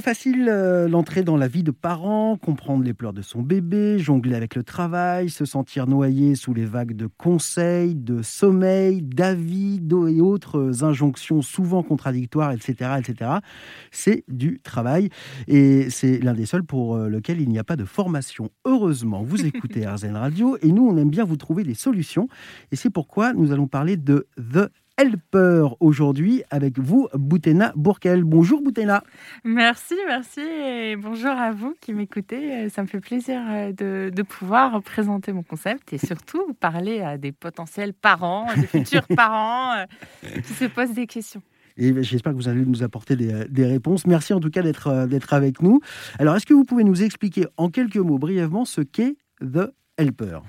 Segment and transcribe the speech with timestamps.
[0.00, 3.98] Pas facile euh, l'entrée dans la vie de parents, comprendre les pleurs de son bébé,
[3.98, 9.78] jongler avec le travail, se sentir noyé sous les vagues de conseils, de sommeil, d'avis
[10.08, 12.92] et autres injonctions souvent contradictoires, etc.
[12.98, 13.30] etc.
[13.90, 15.10] C'est du travail
[15.48, 18.48] et c'est l'un des seuls pour euh, lequel il n'y a pas de formation.
[18.64, 22.26] Heureusement, vous écoutez RZN Radio et nous, on aime bien vous trouver des solutions
[22.72, 28.22] et c'est pourquoi nous allons parler de The Helper aujourd'hui avec vous, Boutena Bourkel.
[28.22, 29.02] Bonjour Boutena.
[29.44, 32.68] Merci, merci et bonjour à vous qui m'écoutez.
[32.68, 37.32] Ça me fait plaisir euh, de, pouvoir présenter mon concept et surtout parler à des
[37.32, 39.86] potentiels parents, des futurs parents euh,
[40.42, 41.40] qui se posent des questions.
[41.78, 44.06] Et j'espère que vous allez nous apporter des, des, réponses.
[44.06, 45.80] Merci en tout cas d'être euh, d'être avec nous.
[46.18, 50.40] Alors, est-ce que vous pouvez nous expliquer en quelques mots brièvement ce qu'est The Helper?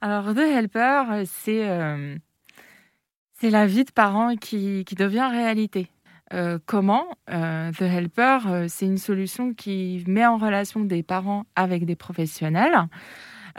[0.00, 2.18] Alors, The Helper, c'est
[3.40, 5.90] c'est la vie de parents qui, qui devient réalité.
[6.34, 11.44] Euh, comment euh, The Helper, euh, c'est une solution qui met en relation des parents
[11.56, 12.88] avec des professionnels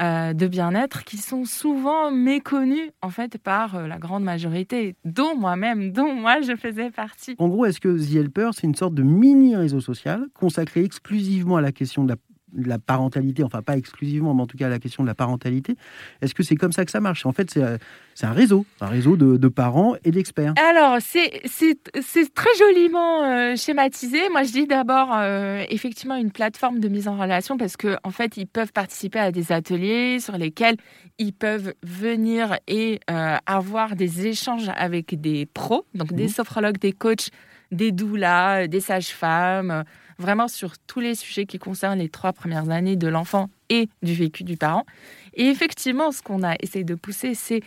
[0.01, 6.15] de bien-être qui sont souvent méconnus en fait par la grande majorité, dont moi-même, dont
[6.15, 7.35] moi je faisais partie.
[7.37, 11.57] En gros, est-ce que The Helper, c'est une sorte de mini réseau social consacré exclusivement
[11.57, 12.15] à la question de la
[12.55, 15.75] la parentalité, enfin pas exclusivement, mais en tout cas la question de la parentalité.
[16.21, 17.25] Est-ce que c'est comme ça que ça marche?
[17.25, 20.53] En fait, c'est un réseau, un réseau de, parents et d'experts.
[20.69, 24.29] Alors, c'est très joliment euh, schématisé.
[24.29, 28.11] Moi, je dis d'abord euh, effectivement une plateforme de mise en relation parce qu'en en
[28.11, 30.77] fait, ils peuvent participer à des ateliers sur lesquels
[31.17, 36.29] ils peuvent venir et euh, avoir des échanges avec des pros, donc des mmh.
[36.29, 37.29] sophrologues, des coachs,
[37.71, 39.83] des doulas, des sages-femmes
[40.19, 44.13] vraiment sur tous les sujets qui concernent les trois premières années de l'enfant et du
[44.13, 44.85] vécu du parent.
[45.33, 47.61] Et effectivement, ce qu'on a essayé de pousser, c'est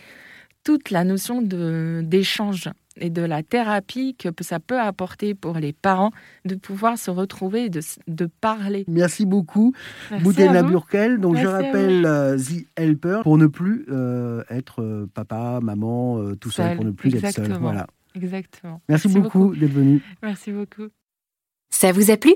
[0.63, 6.11] toute la notion d'échange et de la thérapie que ça peut apporter pour les parents
[6.45, 8.85] de pouvoir se retrouver, de, de parler.
[8.87, 9.73] Merci beaucoup,
[10.21, 11.19] Boudena Burkel.
[11.19, 16.51] Donc je rappelle euh, The Helper pour ne plus euh, être euh, papa, maman, tout
[16.51, 17.51] seul, pour ne plus être seul.
[17.53, 17.87] Voilà.
[18.15, 18.79] Exactement.
[18.87, 20.01] Merci, beaucoup d'être venu.
[20.21, 20.87] Merci beaucoup.
[21.71, 22.35] Ça vous a plu?